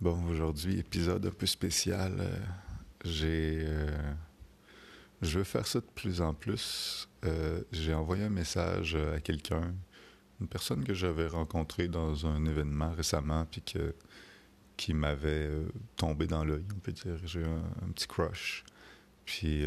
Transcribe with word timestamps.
Bon, 0.00 0.22
aujourd'hui, 0.28 0.78
épisode 0.80 1.26
un 1.26 1.30
peu 1.30 1.46
spécial. 1.46 2.16
Euh, 2.18 2.36
j'ai. 3.04 3.62
euh, 3.66 4.12
je 5.22 5.38
veux 5.38 5.44
faire 5.44 5.66
ça 5.66 5.80
de 5.80 5.86
plus 5.94 6.20
en 6.20 6.34
plus. 6.34 7.08
Euh, 7.24 7.62
j'ai 7.72 7.94
envoyé 7.94 8.24
un 8.24 8.28
message 8.30 8.96
à 8.96 9.20
quelqu'un, 9.20 9.72
une 10.40 10.48
personne 10.48 10.84
que 10.84 10.92
j'avais 10.92 11.26
rencontrée 11.28 11.88
dans 11.88 12.26
un 12.26 12.44
événement 12.44 12.92
récemment, 12.92 13.46
puis 13.46 13.62
que, 13.62 13.94
qui 14.76 14.92
m'avait 14.92 15.48
tombé 15.96 16.26
dans 16.26 16.44
l'œil, 16.44 16.64
on 16.74 16.78
peut 16.80 16.92
dire. 16.92 17.16
J'ai 17.24 17.44
un, 17.44 17.62
un 17.82 17.90
petit 17.92 18.06
crush. 18.06 18.64
Puis 19.24 19.64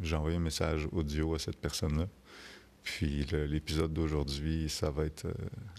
j'ai 0.00 0.16
envoyé 0.16 0.36
un 0.38 0.40
message 0.40 0.88
audio 0.92 1.34
à 1.34 1.38
cette 1.38 1.58
personne-là. 1.58 2.08
Puis 2.84 3.26
l'épisode 3.32 3.92
d'aujourd'hui, 3.92 4.70
ça 4.70 4.90
va 4.90 5.04
être 5.04 5.26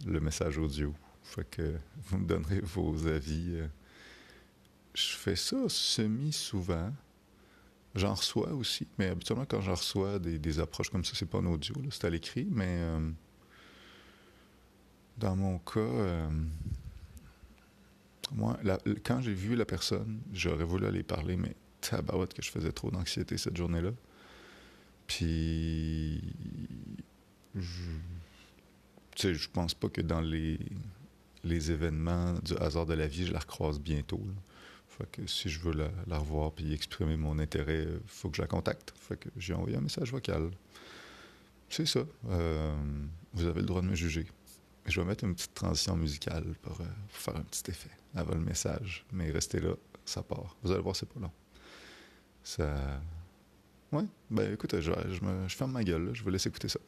le 0.05 0.19
message 0.19 0.57
audio. 0.59 0.93
Fait 1.25 1.49
que 1.49 1.75
vous 2.03 2.17
me 2.19 2.25
donnerez 2.25 2.59
vos 2.63 3.07
avis. 3.07 3.55
euh. 3.55 3.67
Je 4.93 5.15
fais 5.15 5.35
ça 5.35 5.57
semi-souvent. 5.67 6.93
J'en 7.95 8.13
reçois 8.13 8.51
aussi, 8.53 8.87
mais 8.97 9.07
habituellement, 9.07 9.45
quand 9.45 9.61
j'en 9.61 9.75
reçois 9.75 10.19
des, 10.19 10.37
des 10.37 10.59
approches 10.59 10.89
comme 10.89 11.03
ça, 11.03 11.13
c'est 11.15 11.25
pas 11.25 11.37
en 11.39 11.45
audio, 11.45 11.75
c'est 11.91 12.05
à 12.05 12.09
l'écrit, 12.09 12.47
mais 12.49 12.77
euh, 12.79 13.09
dans 15.17 15.35
mon 15.35 15.59
cas, 15.59 15.79
euh, 15.79 16.29
moi, 18.33 18.57
quand 19.05 19.21
j'ai 19.21 19.33
vu 19.33 19.55
la 19.55 19.65
personne, 19.65 20.19
j'aurais 20.33 20.65
voulu 20.65 20.85
aller 20.85 21.03
parler, 21.03 21.37
mais 21.37 21.55
tabarouette 21.79 22.33
que 22.33 22.41
je 22.41 22.51
faisais 22.51 22.71
trop 22.71 22.91
d'anxiété 22.91 23.37
cette 23.37 23.55
journée-là. 23.55 23.91
Puis, 25.07 26.21
je, 27.55 27.91
je 29.33 29.49
pense 29.49 29.73
pas 29.73 29.87
que 29.87 30.01
dans 30.01 30.21
les, 30.21 30.59
les 31.45 31.71
événements 31.71 32.33
du 32.39 32.55
hasard 32.57 32.85
de 32.85 32.93
la 32.93 33.07
vie, 33.07 33.25
je 33.25 33.31
la 33.31 33.39
recroise 33.39 33.79
bientôt. 33.79 34.21
Fait 34.89 35.09
que 35.11 35.27
si 35.27 35.49
je 35.49 35.59
veux 35.59 35.73
la, 35.73 35.89
la 36.07 36.17
revoir 36.17 36.51
puis 36.51 36.73
exprimer 36.73 37.15
mon 37.17 37.39
intérêt, 37.39 37.83
il 37.83 37.99
faut 38.07 38.29
que 38.29 38.37
je 38.37 38.41
la 38.41 38.47
contacte. 38.47 38.93
Fait 38.97 39.15
que 39.17 39.29
j'ai 39.37 39.53
envoyé 39.53 39.77
un 39.77 39.81
message 39.81 40.11
vocal. 40.11 40.49
C'est 41.69 41.85
ça. 41.85 42.01
Euh, 42.29 42.75
vous 43.33 43.45
avez 43.45 43.61
le 43.61 43.65
droit 43.65 43.81
de 43.81 43.87
me 43.87 43.95
juger. 43.95 44.25
Je 44.85 44.99
vais 45.01 45.07
mettre 45.07 45.23
une 45.23 45.33
petite 45.35 45.53
transition 45.53 45.95
musicale 45.95 46.45
pour, 46.61 46.79
euh, 46.81 46.85
pour 47.09 47.17
faire 47.17 47.35
un 47.37 47.41
petit 47.41 47.69
effet 47.71 47.89
avant 48.15 48.35
le 48.35 48.41
message. 48.41 49.05
Mais 49.11 49.31
restez 49.31 49.59
là, 49.59 49.73
ça 50.05 50.23
part. 50.23 50.55
Vous 50.63 50.71
allez 50.71 50.81
voir, 50.81 50.95
c'est 50.95 51.09
pas 51.09 51.19
long. 51.19 51.31
Ça. 52.43 53.01
Ouais, 53.91 54.03
ben 54.29 54.53
écoute, 54.53 54.79
je, 54.79 54.91
je, 55.09 55.21
me- 55.25 55.47
je 55.47 55.55
ferme 55.55 55.71
ma 55.71 55.83
gueule, 55.83 56.11
je 56.13 56.23
vous 56.23 56.29
laisse 56.29 56.45
écouter 56.45 56.67
ça. 56.69 56.79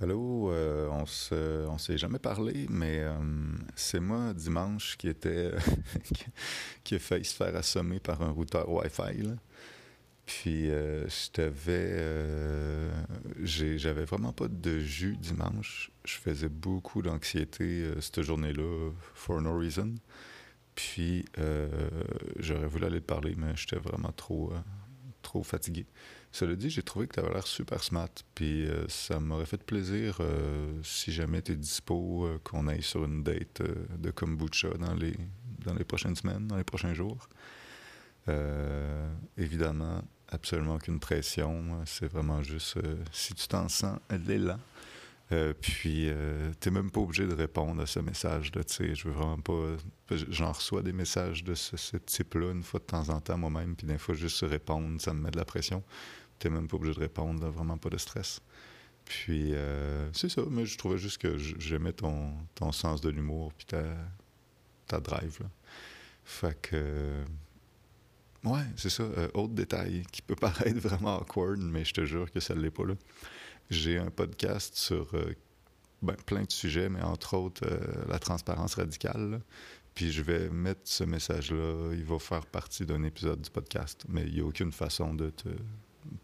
Allô, 0.00 0.50
euh, 0.50 0.88
on 0.90 1.04
se, 1.04 1.66
s'est 1.78 1.98
jamais 1.98 2.18
parlé, 2.18 2.66
mais 2.70 3.00
euh, 3.00 3.12
c'est 3.76 4.00
moi 4.00 4.32
dimanche 4.32 4.96
qui 4.96 5.08
était 5.08 5.50
qui- 6.84 6.94
a 6.94 6.98
failli 6.98 7.24
se 7.24 7.34
faire 7.34 7.54
assommer 7.54 8.00
par 8.00 8.22
un 8.22 8.30
routeur 8.30 8.68
Wi-Fi. 8.70 9.34
Puis 10.26 10.70
euh, 10.70 11.06
je 11.08 11.30
t'avais, 11.32 11.96
j'avais 13.44 14.04
vraiment 14.04 14.32
pas 14.32 14.48
de 14.48 14.78
jus 14.78 15.16
dimanche. 15.16 15.90
Je 16.04 16.14
faisais 16.14 16.48
beaucoup 16.48 17.02
d'anxiété 17.02 17.84
cette 18.00 18.22
journée-là, 18.22 18.90
for 19.14 19.40
no 19.40 19.56
reason. 19.58 19.94
Puis 20.74 21.24
j'aurais 22.38 22.66
voulu 22.66 22.86
aller 22.86 23.00
te 23.00 23.06
parler, 23.06 23.34
mais 23.36 23.54
j'étais 23.56 23.76
vraiment 23.78 24.12
trop, 24.12 24.52
trop 25.30 25.44
fatigué. 25.44 25.86
Cela 26.32 26.56
dit, 26.56 26.70
j'ai 26.70 26.82
trouvé 26.82 27.06
que 27.06 27.14
tu 27.14 27.20
avais 27.20 27.32
l'air 27.32 27.46
super 27.46 27.84
smart, 27.84 28.10
puis 28.34 28.66
euh, 28.66 28.88
ça 28.88 29.20
m'aurait 29.20 29.46
fait 29.46 29.62
plaisir 29.62 30.16
euh, 30.18 30.72
si 30.82 31.12
jamais 31.12 31.40
tu 31.40 31.52
es 31.52 31.56
dispo, 31.56 32.26
euh, 32.26 32.38
qu'on 32.42 32.66
aille 32.66 32.82
sur 32.82 33.04
une 33.04 33.22
date 33.22 33.62
de 33.96 34.10
kombucha 34.10 34.70
dans 34.70 34.94
les, 34.94 35.16
dans 35.64 35.74
les 35.74 35.84
prochaines 35.84 36.16
semaines, 36.16 36.48
dans 36.48 36.56
les 36.56 36.64
prochains 36.64 36.94
jours. 36.94 37.28
Évidemment, 39.36 40.02
absolument 40.28 40.76
aucune 40.76 41.00
pression, 41.00 41.82
c'est 41.84 42.06
vraiment 42.06 42.42
juste 42.42 42.78
si 43.10 43.34
tu 43.34 43.48
t'en 43.48 43.68
sens 43.68 43.98
l'élan. 44.28 44.60
Euh, 45.32 45.52
puis, 45.60 46.08
euh, 46.08 46.52
t'es 46.58 46.70
même 46.70 46.90
pas 46.90 47.00
obligé 47.00 47.26
de 47.26 47.34
répondre 47.34 47.80
à 47.80 47.86
ce 47.86 48.00
message-là, 48.00 48.64
tu. 48.64 48.94
Je 48.94 49.08
veux 49.08 49.14
vraiment 49.14 49.38
pas. 49.38 49.76
J'en 50.28 50.52
reçois 50.52 50.82
des 50.82 50.92
messages 50.92 51.44
de 51.44 51.54
ce, 51.54 51.96
type-là 51.98 52.50
une 52.50 52.64
fois 52.64 52.80
de 52.80 52.84
temps 52.84 53.08
en 53.10 53.20
temps 53.20 53.38
moi-même, 53.38 53.76
puis 53.76 53.86
des 53.86 53.98
fois, 53.98 54.14
juste 54.14 54.40
répondre, 54.42 55.00
ça 55.00 55.14
me 55.14 55.20
met 55.20 55.30
de 55.30 55.36
la 55.36 55.44
pression. 55.44 55.84
T'es 56.38 56.50
même 56.50 56.66
pas 56.66 56.76
obligé 56.76 56.94
de 56.94 57.00
répondre, 57.00 57.42
là, 57.44 57.50
vraiment 57.50 57.78
pas 57.78 57.90
de 57.90 57.98
stress. 57.98 58.40
Puis, 59.04 59.54
euh, 59.54 60.10
c'est 60.12 60.28
ça, 60.28 60.42
mais 60.50 60.66
je 60.66 60.76
trouvais 60.78 60.98
juste 60.98 61.18
que 61.18 61.36
j'aimais 61.36 61.92
ton, 61.92 62.32
ton 62.54 62.72
sens 62.72 63.00
de 63.00 63.10
l'humour, 63.10 63.52
puis 63.56 63.66
ta, 63.66 63.82
ta 64.86 65.00
drive, 65.00 65.38
là. 65.40 65.46
Fait 66.24 66.60
que. 66.60 67.24
Ouais, 68.44 68.62
c'est 68.76 68.88
ça. 68.90 69.02
euh, 69.02 69.28
autre 69.34 69.52
détail 69.52 70.04
qui 70.10 70.22
peut 70.22 70.34
paraître 70.40 70.78
vraiment 70.80 71.18
awkward, 71.20 71.60
mais 71.60 71.84
je 71.84 71.92
te 71.92 72.04
jure 72.04 72.30
que 72.30 72.40
ça 72.40 72.54
ne 72.54 72.60
l'est 72.60 72.70
pas, 72.70 72.84
là. 72.84 72.94
J'ai 73.70 73.98
un 73.98 74.10
podcast 74.10 74.74
sur 74.74 75.14
euh, 75.14 75.32
ben, 76.02 76.16
plein 76.26 76.42
de 76.42 76.50
sujets, 76.50 76.88
mais 76.88 77.02
entre 77.02 77.34
autres 77.34 77.64
euh, 77.64 77.78
la 78.08 78.18
transparence 78.18 78.74
radicale. 78.74 79.40
Puis 79.94 80.10
je 80.10 80.22
vais 80.22 80.48
mettre 80.50 80.80
ce 80.84 81.04
message-là, 81.04 81.92
il 81.92 82.04
va 82.04 82.18
faire 82.18 82.46
partie 82.46 82.84
d'un 82.84 83.04
épisode 83.04 83.40
du 83.40 83.50
podcast, 83.50 84.04
mais 84.08 84.22
il 84.26 84.34
n'y 84.34 84.40
a 84.40 84.44
aucune 84.44 84.72
façon 84.72 85.14
de 85.14 85.30
te. 85.30 85.48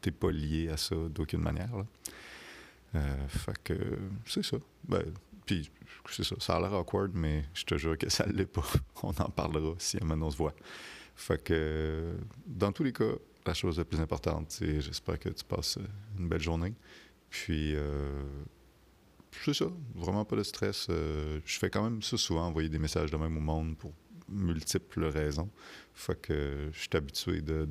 T'es 0.00 0.10
pas 0.10 0.32
lié 0.32 0.70
à 0.70 0.76
ça 0.76 0.96
d'aucune 0.96 1.40
manière. 1.40 1.76
Là. 1.76 1.86
Euh, 2.96 3.28
fait 3.28 3.62
que 3.62 3.74
c'est 4.24 4.44
ça. 4.44 4.56
Ben, 4.88 5.04
puis 5.44 5.70
c'est 6.10 6.24
ça. 6.24 6.34
Ça 6.40 6.56
a 6.56 6.60
l'air 6.60 6.72
awkward, 6.72 7.12
mais 7.14 7.44
je 7.54 7.64
te 7.64 7.76
jure 7.78 7.96
que 7.96 8.08
ça 8.08 8.26
l'est 8.26 8.46
pas. 8.46 8.64
On 9.04 9.10
en 9.10 9.30
parlera 9.30 9.74
si 9.78 9.98
un 10.02 10.20
on 10.20 10.30
se 10.30 10.36
voit. 10.36 10.54
Fait 11.14 11.42
que 11.42 12.16
dans 12.46 12.72
tous 12.72 12.82
les 12.82 12.92
cas, 12.92 13.12
la 13.46 13.54
chose 13.54 13.78
la 13.78 13.84
plus 13.84 14.00
importante, 14.00 14.50
c'est 14.50 14.80
j'espère 14.80 15.18
que 15.18 15.28
tu 15.28 15.44
passes 15.44 15.78
une 16.18 16.28
belle 16.28 16.42
journée. 16.42 16.74
Puis, 17.44 17.74
euh, 17.76 18.24
c'est 19.44 19.54
ça, 19.54 19.66
vraiment 19.94 20.24
pas 20.24 20.36
de 20.36 20.42
stress. 20.42 20.86
Euh, 20.88 21.38
je 21.44 21.58
fais 21.58 21.68
quand 21.68 21.82
même 21.82 22.02
ça 22.02 22.16
souvent, 22.16 22.46
envoyer 22.46 22.70
des 22.70 22.78
messages 22.78 23.10
de 23.10 23.16
même 23.16 23.36
au 23.36 23.40
monde 23.40 23.76
pour 23.76 23.92
multiples 24.28 25.04
raisons. 25.04 25.50
Fait 25.92 26.20
que 26.20 26.70
je 26.72 26.78
suis 26.78 26.88
habitué 26.94 27.42
de, 27.42 27.68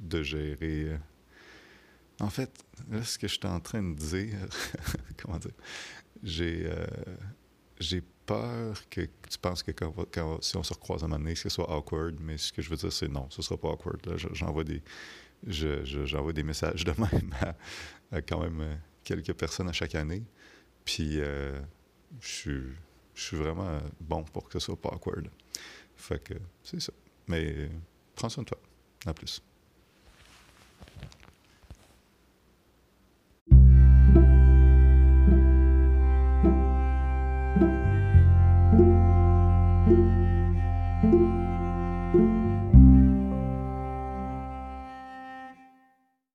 de, 0.00 0.22
gérer. 0.22 0.88
euh. 0.90 0.96
En 2.20 2.30
fait, 2.30 2.50
là, 2.90 3.02
ce 3.04 3.16
que 3.16 3.28
je 3.28 3.34
suis 3.34 3.46
en 3.46 3.60
train 3.60 3.82
de 3.82 3.94
dire, 3.94 4.36
comment 5.22 5.38
dire, 5.38 5.54
j'ai 6.22 6.64
euh, 6.66 6.86
j'ai 7.80 8.02
peur 8.26 8.88
que 8.88 9.02
tu 9.02 9.38
penses 9.40 9.62
que 9.62 9.72
si 10.40 10.56
on 10.56 10.62
se 10.62 10.72
recroise 10.72 11.02
un 11.04 11.08
moment 11.08 11.18
donné, 11.18 11.34
ce 11.34 11.48
soit 11.48 11.70
awkward, 11.70 12.16
mais 12.20 12.38
ce 12.38 12.52
que 12.52 12.62
je 12.62 12.70
veux 12.70 12.76
dire, 12.76 12.92
c'est 12.92 13.08
non, 13.08 13.28
ce 13.30 13.42
sera 13.42 13.56
pas 13.58 13.68
awkward. 13.68 14.00
J'envoie 14.32 14.64
des, 14.64 14.82
je- 15.46 15.84
des 16.32 16.42
messages 16.42 16.84
de 16.84 16.92
même 16.98 17.34
à, 18.12 18.22
quand 18.22 18.40
même 18.40 18.60
euh, 18.60 18.74
quelques 19.02 19.34
personnes 19.34 19.68
à 19.68 19.72
chaque 19.72 19.94
année. 19.94 20.22
Puis 20.84 21.20
euh, 21.20 21.60
je 22.20 22.60
suis 23.14 23.36
vraiment 23.36 23.78
bon 24.00 24.24
pour 24.24 24.46
que 24.48 24.52
ce 24.58 24.60
soit 24.66 24.80
pas 24.80 24.90
awkward. 24.90 25.28
Fait 25.96 26.22
que 26.22 26.34
c'est 26.62 26.80
ça. 26.80 26.92
Mais 27.28 27.54
euh, 27.56 27.68
prends 28.14 28.28
soin 28.28 28.42
de 28.44 28.48
toi. 28.48 28.58
À 29.06 29.14
plus. 29.14 29.42